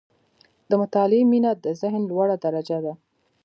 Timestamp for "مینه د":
1.31-1.65